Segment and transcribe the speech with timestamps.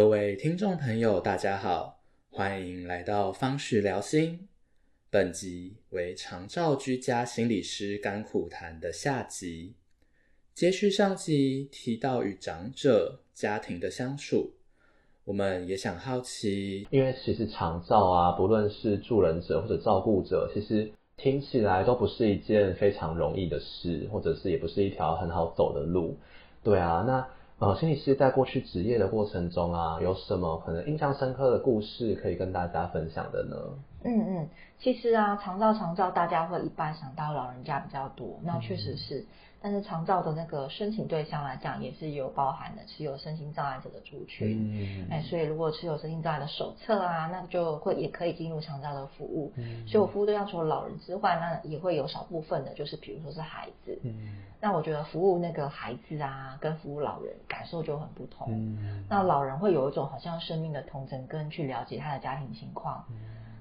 [0.00, 2.00] 各位听众朋友，大家好，
[2.30, 4.48] 欢迎来到方旭聊心。
[5.10, 9.74] 本集为长照居家心理师甘苦谈的下集，
[10.54, 14.54] 接续上集提到与长者家庭的相处，
[15.24, 26.16] 我们也想好奇，因为其实长照啊，不论是助人者或者照顾者，其实听起来都不是一件非常容易的事，或者是也不是一条很好走的路。
[26.64, 27.28] 对啊，那。
[27.60, 33.56] 呃，心理师在过去职业的过程中啊，有什么可能印象深刻的故事可以跟大家分享的呢？
[34.02, 39.26] 嗯嗯，其实啊，长照长照，大家会一般想到老人家比较多，那确实是。
[39.62, 44.72] 但是长照的那个申请对象来讲，也是有包含的持有身心障碍者的族群。
[44.72, 49.52] 嗯哎，所以如果持有身心障碍的手册啊，那就会也可以进入长照的服务。
[49.56, 49.86] 嗯。
[49.86, 53.98] 所以我服务对象除了老人之外，那也会有少部分的，就是比如说是孩子。
[54.02, 54.14] 嗯。
[54.62, 58.48] 那我觉得服务那个孩子啊，跟服务老人感受就很不同。
[58.50, 59.04] 嗯。
[59.10, 63.04] 那老人会有一种好像生命的童真，跟去了解他的家庭情况。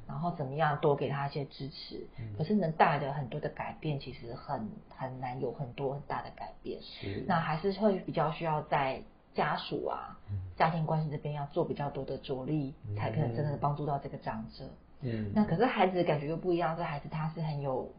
[0.09, 0.11] 嗯。
[0.11, 2.05] 然后怎么样多给他一些支持，
[2.37, 6.81] 可是能带来的很多的改变，其实很很难有很多很大的改变。
[6.81, 9.01] 是，那还是会比较需要在
[9.33, 10.17] 家属啊、
[10.57, 14.65] 家庭关系这边要做比较多的着力，才可能真的帮助到这个长者。
[15.01, 17.89] 嗯，那可是孩子感觉又不一样，这孩子他是很有。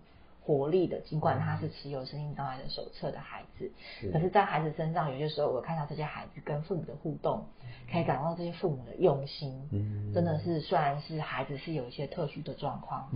[0.51, 3.71] 活力的，尽管他是持有身心障碍的手册的孩子，
[4.13, 7.47] 可是，在孩子身上，有些时候我看到这些孩子跟父母的互动，
[7.93, 10.13] 可以感到这些父母的用心，嗯。
[10.13, 13.09] 真的是虽然是孩子是有一些特殊的状况，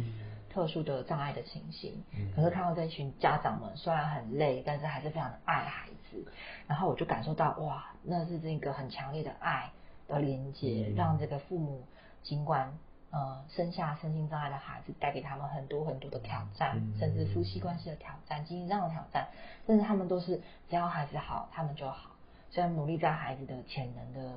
[0.49, 2.05] 特殊的障碍的情形，
[2.37, 6.25] 可是看到这群家长们虽然很累，但是还是非常的爱孩子，
[6.69, 9.73] 然后我就感受到哇，那是这个很强烈的爱
[10.07, 11.83] 的连接，让这个父母
[12.23, 12.73] 尽管。
[13.15, 19.29] 呃，生下身心障碍的孩子，带给他们很多很多的挑战，甚至夫妻关系的挑战、经济上的挑战，
[19.69, 22.11] 但是他们都是只要孩子好，他们就好。
[22.51, 24.33] 虽然努力在孩子的潜能的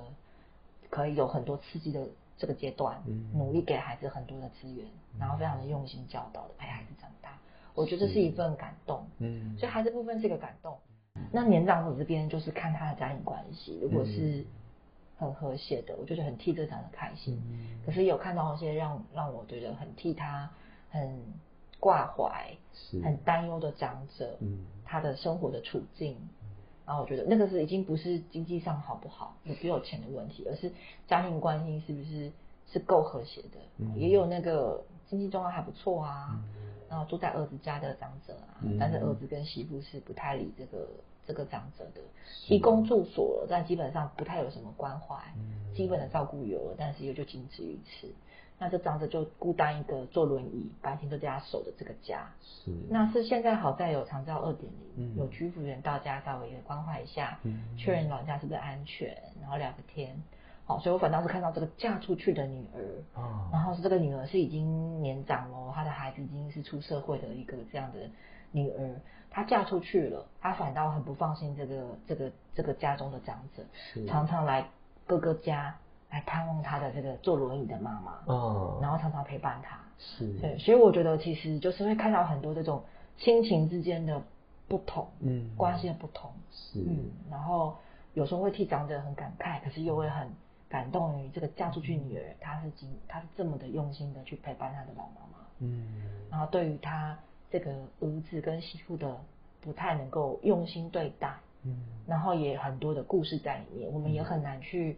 [0.91, 2.07] 可以有很多刺激的
[2.38, 3.01] 这个阶段，
[3.33, 4.85] 努力给孩子很多的资源，
[5.19, 7.31] 然后非常的用心教导的陪孩子长大，
[7.73, 9.07] 我觉得这是一份感动。
[9.17, 10.77] 嗯，所以孩子部分是一个感动。
[11.31, 14.45] 那年长者这边就是看他的家庭关系，如果是。
[15.17, 17.41] 很和谐的，我就是很替这长的开心。
[17.85, 20.50] 可是有看到一些让让我觉得很替他
[20.89, 21.19] 很
[21.79, 22.55] 挂怀、
[23.03, 24.38] 很担忧的长者，
[24.85, 26.16] 他的生活的处境，
[26.85, 30.72] 然后我觉得那个是已经不是经济上好不好，有不有钱的问题，而是
[31.07, 32.31] 家庭关系是不是
[32.72, 33.85] 是够和谐的。
[33.95, 36.39] 也有那个经济状况还不错啊，
[36.89, 40.88] 然后住在儿子家的长者啊，但是儿子跟媳妇是不太理这个。
[41.27, 42.01] 这个长者的
[42.45, 45.15] 提供住所，但基本上不太有什么关怀，
[45.75, 48.07] 基本的照顾有了，但是又就仅止于此。
[48.59, 52.27] 那这长者就孤单一个坐轮椅，白天都在家守着这个家。
[52.41, 57.39] 是，那是现在好在有长照二点零，有居服员到家稍微关怀一下，
[57.77, 60.19] 确认老人家是不是安全，然后聊个天。
[60.65, 62.81] 好，所以我反倒是看到这个嫁出去的女儿，
[63.51, 67.99] 然后是这个女儿是已经年长了，她的孩子已经是出社会的一个这样的
[68.51, 68.99] 女儿。
[69.37, 73.63] 她嫁出去了，她反倒很不放心这个这个这个家中的长者，
[74.07, 74.67] 常常来
[75.05, 75.77] 哥哥家
[76.09, 82.83] 来探望她的这个坐轮椅的妈妈，哦，然后常常陪伴她，是，对，所以我觉得其实就是会看到很多这种
[83.19, 84.19] 亲情之间的
[84.67, 87.75] 不同，嗯，关系的不同，是，嗯，然后
[88.15, 90.27] 有时候会替长者很感慨，可是又会很
[90.67, 95.85] 感动于这个嫁出去女儿，她是经她是这么的用心的去陪伴她的老妈妈，嗯，
[96.31, 97.15] 然后对于她。
[97.49, 99.17] 这个儿子跟媳妇的
[99.61, 104.97] 不太能够用心对待，嗯，然后也很多的故事在里面，我们也很难去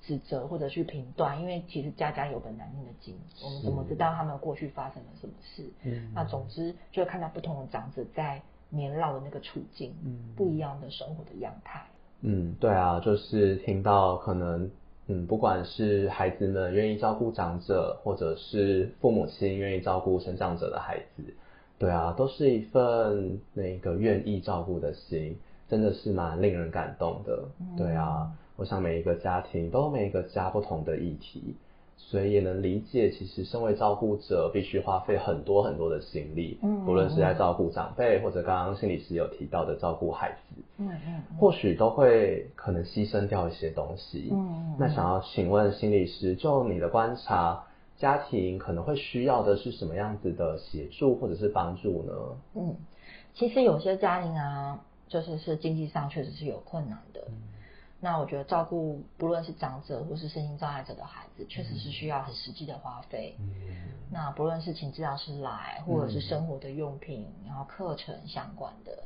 [0.00, 5.64] 指责或者去评断，因为其实家家有本难念的经，我们怎么知道他们过去发生了什么事？
[5.82, 11.82] 嗯，那总之就会看到不同的长者在年老的那个处境，嗯，不一样的生活的样态。
[12.22, 14.70] 嗯，对啊，就是听到可能，
[15.08, 21.34] 嗯，不管是孩子们愿意照顾长者，或者是父母亲愿意照顾生长者的孩子。
[21.82, 25.36] 对啊，都是一份那个愿意照顾的心，
[25.68, 27.42] 真的是蛮令人感动的。
[27.76, 31.56] 对啊，我想每一个家庭都有每一个家不同的议题，
[31.96, 44.28] 所以也能理解，其实身为照顾者必须花费很多很多的心力，嗯，不论是在照顾长辈，或者刚刚心理师有提到的照顾孩子，嗯嗯，或许都会可能牺牲掉一些东西。
[44.30, 47.64] 嗯，那想要请问心理师，就你的观察。
[48.02, 52.12] 家庭可能会需要的是什么样子的协助或者是帮助呢？
[52.54, 52.76] 嗯，
[53.32, 57.22] 其实有些家庭啊，就是是经济上确实是有困难的。
[58.00, 63.36] 那我觉得照顾不论是长者或是身心障碍者的孩子，确实是需要很实际的花费。
[63.38, 63.46] 嗯，
[64.10, 69.04] 那不论是请治疗师来，或者是生活的用品，然后课程相关的，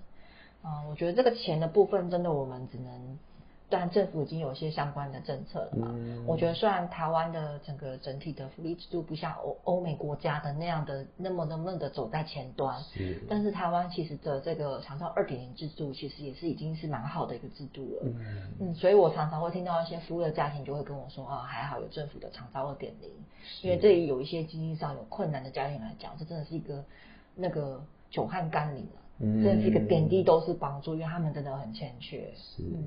[0.62, 3.18] 啊，我觉得这个钱的部分真的我们只能
[3.68, 5.88] 当然政府已经有一些相关的政策了嘛。
[5.92, 6.24] 嗯。
[6.26, 18.02] 我觉得虽然台湾的整个整体的福利制度不像欧欧美国家的那样的那么那么的走在前端，是，但是台湾其实的这个长照二点零制度，其实也是已经是蛮好的一个制度了。
[18.04, 18.52] 嗯。
[18.60, 23.10] 嗯，所以我常常会听到一些服务的家庭就会跟我说啊，还好有政府的长照二点零，
[23.62, 26.84] 因为对于有一些经济上有困难的家庭来讲，这真的是一个
[27.34, 29.42] 那个久旱甘霖啊，嗯。
[29.42, 32.32] 真的是一个点滴都是帮助，因为他们真的很欠缺。
[32.36, 32.62] 是。
[32.62, 32.84] 嗯，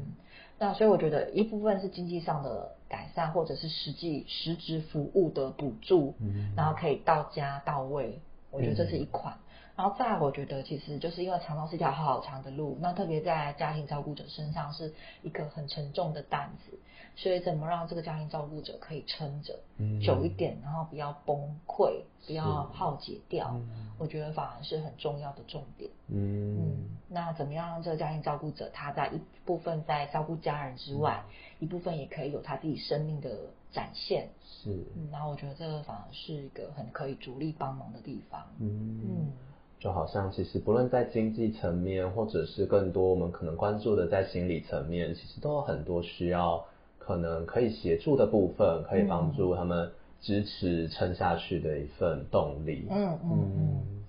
[0.60, 8.20] 那所以我觉得一部分是经济上的改善，或者是实际实质服务的补助，嗯然后可以到家到位，
[8.52, 9.34] 我觉得这是一款。
[9.80, 16.78] 然后再来，我觉得其实就是因为长照是一条好好长的路，那特别在家庭照顾者身上是一个很沉重的担子，
[17.16, 25.90] 所以怎么让这个家庭照顾者可以撑着嗯久一点，然后不要崩溃，不要是耗竭掉，嗯我觉得反而是很重要的重点。
[26.08, 31.24] 嗯嗯，那怎么样让这个家庭照顾者，他在一部分在照顾家人之外，
[31.60, 33.30] 一部分也可以有他自己生命的
[33.72, 34.28] 展现。
[34.44, 38.46] 是，嗯，然后我觉得这个反而是一个很可以主力帮忙的地方。
[38.60, 39.32] 嗯嗯，
[39.80, 46.66] 就好像其实不论在经济层面，或者是更多我们可能关注的在心理层面，其实都有很多需要
[46.98, 52.88] 可能可以协助的部分，可以帮助他们支持撑下去的一份动力。
[52.90, 54.04] 嗯嗯嗯。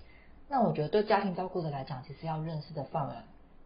[0.49, 3.15] 那我觉得对家庭照顾者来讲，其实要认识的范围，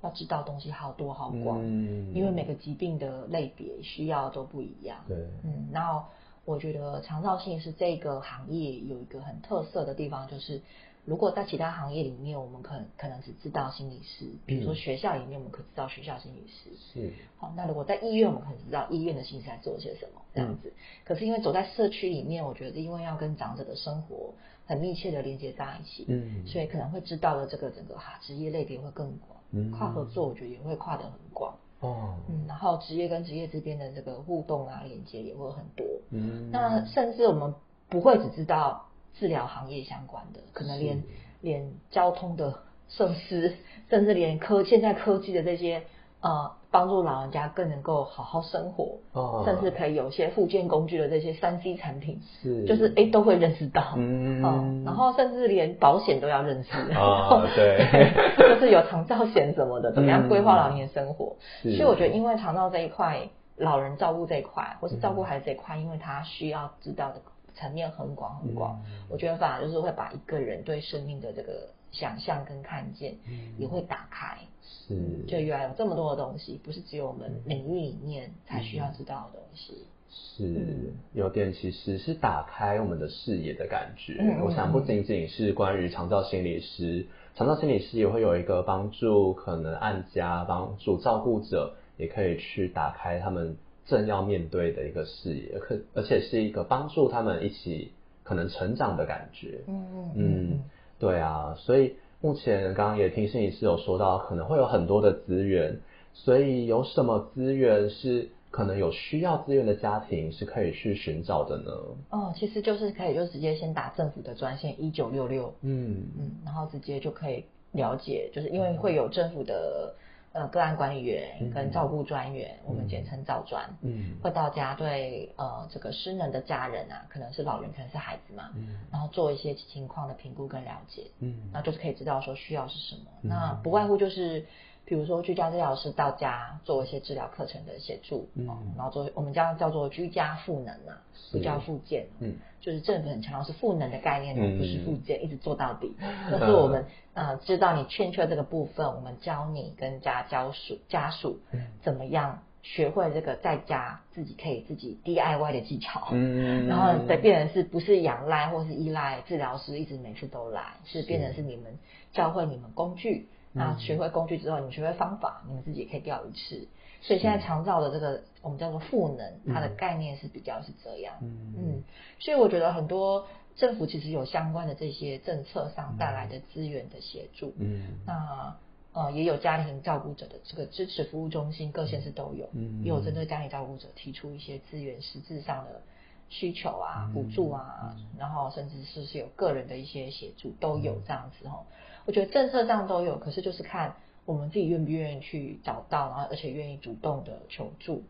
[0.03, 4.97] 要知道东西好多好广，嗯因为每个疾病的类别需要都不一样。
[5.07, 6.03] 对，嗯，然后
[6.45, 10.61] 我觉得长照性是这个行业有一个很特色的地方，就是
[11.05, 16.71] 如果在其他行业里面，我们可能可能只知道心理师，比如说嗯学校里面我们可知道学校心理师。
[16.93, 20.73] 是，好，那如果在医院，我们可能知道医院的心理师在做些什么这样子。
[21.03, 24.33] 可是因为走在社区里面，我觉得因为要跟长者的生活
[24.65, 31.55] 很密切的连接在一起，嗯所以可能会知道的这个整个哈职业类别会更广，嗯跨合作我觉得也会跨得很广。
[31.81, 35.85] 哦，嗯，然后职业跟职业之间的这个互动啊、连接也会很多。
[36.09, 37.53] 嗯那甚至我们
[37.89, 38.84] 不会只知道
[39.19, 41.03] 治疗行业相关的，可能连是。
[41.41, 42.55] 连交通的
[42.89, 43.55] 设施，
[43.89, 45.83] 甚至连科现在科技的这些
[46.21, 49.43] 呃，帮助老人家更能够好好生活，哦。
[49.45, 52.65] 甚至可以有些附件工具的这些三 C 产品，是。
[52.65, 54.43] 就是哎都会认识到，嗯。
[54.43, 58.11] 哦然后甚至连保险都要认识，哦 对。
[58.39, 61.35] 就是有长照险什么的，怎么样规划老年生活。
[61.61, 61.75] 是。
[61.75, 67.21] 所以我觉得，因为长照这一块，老人照顾这一块，或是照顾孩子这一块，因为他需要知道的
[67.55, 74.37] 层面很广很广，嗯我觉得反而就是会把一个人对生命的这个想象跟看见嗯也会打开。
[74.61, 74.95] 是，
[75.27, 79.85] 就原来有这么多的东西，不是只有我们领域里面才需要知道的东西。
[80.09, 84.13] 是嗯有点其实是打开我们的视野的感觉。
[84.43, 97.91] 我想不仅仅是关于长照心理师，长照心理师也会有一个帮助可能按家、帮助照顾者，也可以去打开他们正要面对的一个视野，可而且是一个帮助他们一起
[98.23, 99.61] 可能成长的感觉。
[99.67, 100.59] 嗯嗯嗯，
[100.99, 105.79] 对啊，所以目前刚刚也听心理师有说到，可能会有很多的资源，
[106.13, 111.71] 所以有什么资源是可能有需要资源的家庭是可以去寻找的呢？
[112.09, 117.43] 哦，其实就是可以就直接先打政府的专线一九六六，嗯嗯，然后直接就可以
[117.73, 119.93] 了解，就是因为会有政府的
[120.35, 124.17] 呃个案管理员跟照顾专员，我们简称照专，嗯。
[124.21, 131.49] 会到家对呃这个失能的家人啊，可能是老人，可能是孩子嘛，嗯然后做一些情况的评估跟了解，嗯。
[131.53, 133.03] 那就是可以知道说需要是什么。
[133.21, 133.29] 嗯。
[133.29, 134.45] 那不外乎就是，
[134.85, 138.47] 比如说居家治疗师到家做一些治疗课程的协助，嗯。
[138.47, 141.37] 哦然后做我们叫叫做居家赋能啊，是。
[141.37, 142.35] 不叫复健，嗯。
[142.61, 145.95] 就是政府很强调是赋能的概念，嗯不是复健，一直做到底。
[146.31, 151.65] 就是我们呃知道你欠缺这个部分，我们教你跟家教属家属嗯。
[151.81, 156.09] 怎么样学会这个在家自己可以自己 DIY 的技巧。
[156.11, 161.77] 嗯然后再变成是不是仰赖或是依赖治疗师一直每次都来，是变成是你们
[162.13, 166.67] 教会你们工具，那学会工具之后，你们学会方法，你们自己也可以钓鱼吃。
[167.01, 171.15] 所以现在长照的这个我们叫做赋能，它的概念是比较是这样。
[171.21, 171.83] 嗯嗯，
[172.19, 177.53] 所以我觉得很多政府其实有相关的这些政策上带来的资源的协助。
[177.59, 178.57] 嗯那
[178.93, 185.81] 呃，也有家庭照顾者的这个支持服务中心，各县市都有，嗯也有针对家庭照顾者提出一些资源实质上的
[186.29, 191.65] 需求啊、嗯补助啊，然后甚至是是有个人的一些协助都有这样子哦。
[192.05, 193.95] 我觉得政策上都有，可是就是看
[194.25, 198.03] 我们自己愿不愿意去找到，然后而且愿意主动的求助。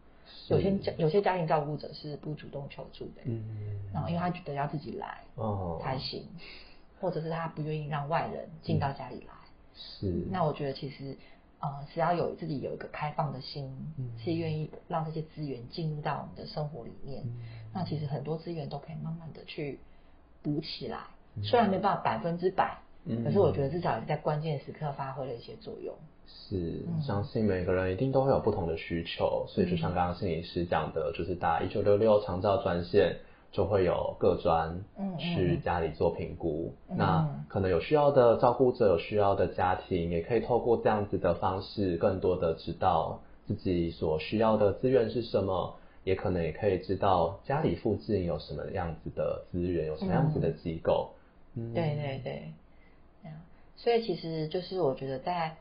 [0.49, 3.43] 有些家有些家庭照顾者是不主动求助的，嗯
[3.93, 6.25] 然后因为他觉得要自己来哦才行，
[6.99, 9.33] 或者是他不愿意让外人进到家里来。
[9.75, 11.15] 是那我觉得其实，
[11.59, 13.65] 呃只要有自己有一个开放的心，
[13.99, 17.21] 嗯是愿意让这些资源进入到我们的生活里面。
[17.23, 17.33] 嗯
[17.73, 19.79] 那其实很多资源都可以慢慢的去
[20.41, 21.01] 补起来，
[21.35, 25.93] 嗯虽然没办法百分之百，嗯可是我觉得至少在关键时刻发挥了一些作用。
[26.27, 33.17] 是嗯，相信每个人一定都会有不同的需求，所以就像刚刚心理师讲的，就是打一九六六长照专线，
[33.51, 34.83] 就会有各专
[35.19, 36.73] 去家里做评估。
[36.89, 51.11] 嗯那可能有需要的照顾者、有需要的家庭，也可以透过这样子的方式，更多的知道自己所需要的资源是什么，也可能也可以知道家里附近有什么样子的资源，有什么样子的机构。
[51.55, 52.51] 嗯，对对对，
[53.77, 55.55] 所以其实就是我觉得在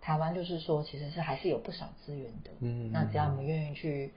[0.00, 2.50] 台湾，就是说其实是还是有不少资源的。
[2.60, 4.12] 嗯那只要我们愿意去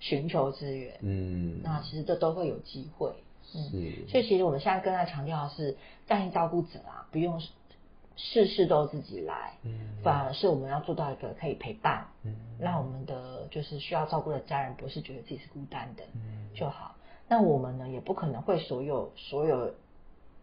[0.00, 3.12] 寻求资源，嗯，那其实这都会有机会。
[3.54, 5.76] 嗯，是，所以其实我们现在更在强调的是，
[6.06, 7.40] 家庭照顾者啊，不用
[8.16, 16.96] 事事都自己来，嗯反而是我们要做到一个可以陪伴，嗯让我们的就是需要照顾的家人不是觉得自己是孤单的嗯就好。
[17.28, 19.72] 那我们呢，也不可能会所有所有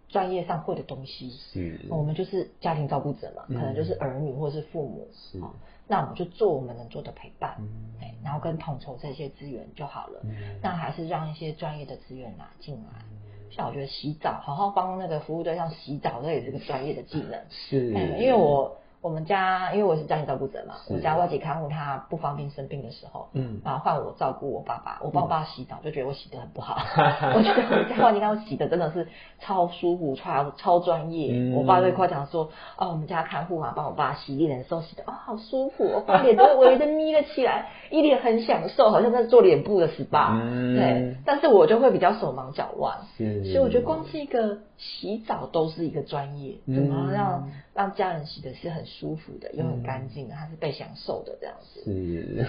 [0.08, 3.56] 专业上会的东西，是，我们就是家庭照顾者嘛，嗯。
[3.56, 5.40] 可能就是儿女或是父母，是。
[5.40, 5.52] 哦
[5.88, 7.68] 那我们就做我们能做的陪伴，嗯。
[8.02, 10.20] 哎，然后跟统筹这些资源就好了。
[10.24, 10.60] 嗯。
[10.62, 13.06] 那还是让一些专业的资源拿进来。
[13.52, 17.40] 像我觉得洗澡，好好帮那个服务对象洗澡，这也是个专业的技能。
[17.52, 20.96] 是，哎因为我我们家，因为我是家庭照顾者嘛，是。
[20.96, 23.62] 我家外籍看护他不方便生病的时候，嗯。
[23.64, 26.76] 然后换我照顾我爸爸，我帮我爸爸洗澡，就觉得我洗得很不好。
[27.38, 29.08] 我觉得我们家外籍看护洗的真的是
[29.38, 31.30] 超舒服、超超专业。
[31.36, 31.54] 嗯。
[31.54, 40.40] 我爸会夸奖说：“哦，我们家看护啊，帮我爸洗脸的时候洗的哦，好舒服，我把脸都微微的眯了起来，一脸很享受，好像在做脸部的 SPA。
[40.42, 42.98] 嗯对，但是我就会比较手忙脚乱。
[43.18, 51.84] 是，所以我觉得光是一个洗澡都是一个专业，嗯怎么让让家人洗的是很舒服的，又很干净的，他是被享受的这样子。
[51.84, 52.46] 是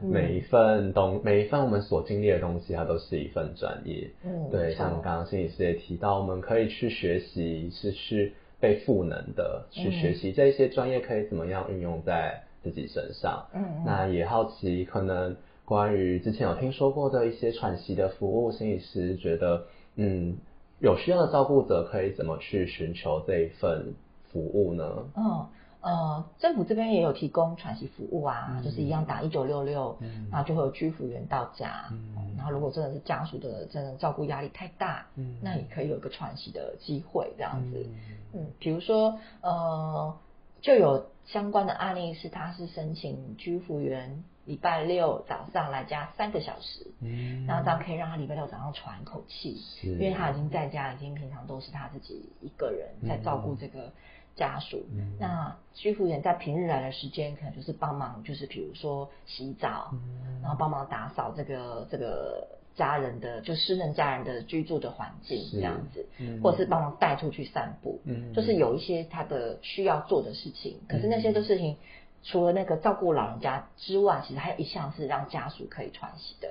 [0.00, 4.08] 每一份东每一份我们所经历的东西，它都是一份专业。
[4.24, 13.46] 嗯对，像刚刚心理师也提到，我们可以去学习，是去被赋能的，去嗯学习这一些专业可以怎么样运用在自己身上。
[13.52, 19.64] 嗯嗯那也好奇，可能关于之前有听说过的一些喘息的服务，心理师觉得，
[19.96, 20.36] 嗯，
[20.80, 23.94] 有需要的照顾者可以怎么去寻求这一份
[24.32, 24.84] 服务呢？
[25.16, 25.46] 嗯
[25.80, 31.86] 呃，政府这边也有提供喘息服务啊，嗯就是一样打一九六六嗯，然后就会有居服员到家。
[31.92, 37.86] 嗯然后如果真的是家属的真的照顾压力太大，嗯那也可以有一个喘息的机会这样子。
[38.34, 40.12] 嗯嗯，比如说呃，
[40.60, 47.46] 就有相关的案例是，他是申请居服员礼拜六早上来家三个小时，嗯。
[47.46, 49.88] 然后这样可以让他礼拜六早上喘一口气，是。
[49.88, 53.92] 因为他已经在家，已经平常都是他自己一个人在照顾这个
[54.36, 54.84] 家属。
[54.92, 55.16] 嗯。
[55.20, 60.40] 那居服员在平日来的时间，可能就是帮忙，就是比如说洗澡，嗯。
[60.42, 70.78] 然后帮忙打扫这个这个家人的就失能家人的居住的环境是这样子，嗯或者是帮忙带出去散步，嗯就是有一些他的需要做的事情。
[70.88, 71.76] 可是那些的事情，
[72.22, 76.48] 除了那个照顾老人家之外，其实还有一项是让家属可以喘息的。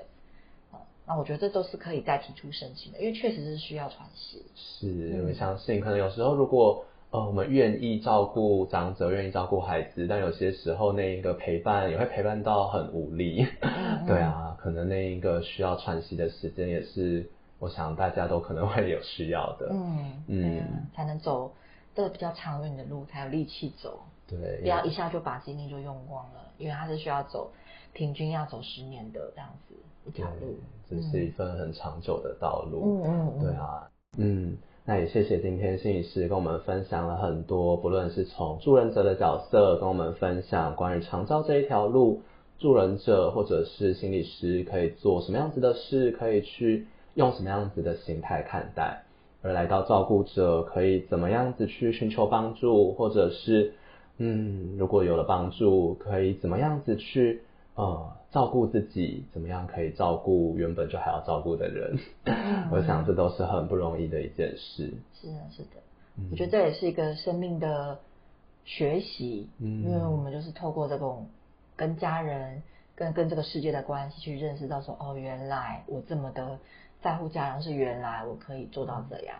[0.72, 4.46] 哦那我觉得这都是可以再提出申请的，因为确实是需要喘息。
[4.56, 13.48] 是，我相信可能有时候如果呃我们愿意照顾长者，愿意照顾孩子，但有些时候那一个陪伴也会陪伴到很无力。
[13.62, 19.70] 嗯 对啊，可能那一个需要喘息的时间也是，我想大家都可能会有需要的。
[19.72, 21.54] 嗯嗯对啊，才能走
[21.96, 27.50] 的比较长远的路，才有力气走，对，不要一下就把精力就用光了，因为他是需要走
[27.94, 30.60] 平均要走十年的这样子一条路。
[30.90, 33.02] 这是一份很长久的道路。
[33.04, 34.58] 嗯嗯嗯对啊，嗯，
[34.90, 42.22] 那也谢谢今天心理师跟我们分享了很多，不论是从助人者的角色跟我们分享关于长照这一条路，
[42.58, 49.04] 助人者或者是心理师可以做什么样子的事，可以去用什么样子的心态看待，
[49.42, 53.74] 而来到照顾者可以怎么样子去寻求帮助，或者是
[54.20, 57.42] 嗯，如果有了帮助，可以怎么样子去
[57.78, 61.98] 呃照顾自己，怎么样可以照顾原本就还要照顾的人。
[62.72, 64.94] 我想这都是很不容易的一件事。
[65.14, 65.70] 是的，是的，
[66.18, 68.00] 嗯我觉得这也是一个生命的
[68.66, 71.30] 学习，嗯因为我们就是透过这种
[71.78, 72.62] 跟家人、
[72.96, 76.60] 跟跟这个世界的关系，去认识到说，哦，原来我这么的
[77.02, 79.38] 在乎家人，是原来我可以做到这样，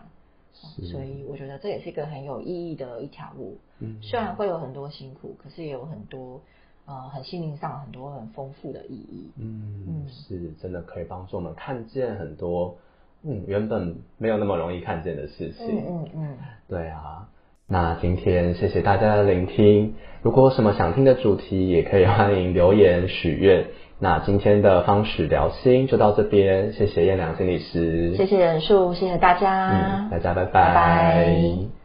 [0.54, 3.58] 是所以我觉得这也是一个很有意义的一条路。
[3.80, 6.40] 嗯虽然会有很多辛苦，可是也有很多
[6.88, 9.30] 呃很心灵上很多很丰富的意义。
[9.38, 12.76] 嗯嗯，是真的可以帮助我们看见很多
[13.22, 15.66] 嗯原本没有那么容易看见的事情。
[15.68, 16.36] 嗯嗯嗯，
[16.68, 17.28] 对啊，
[17.66, 23.66] 那今天谢谢大家的聆听，如果有什么想听的主题，也可以欢迎留言许愿。
[24.00, 30.44] 那今天的方式聊心就到这边，谢谢燕良心理师，谢谢人数，谢谢大家，嗯，大家拜。
[30.44, 31.77] 拜拜